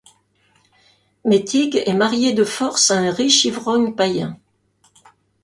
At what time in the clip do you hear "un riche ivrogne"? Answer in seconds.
2.97-3.93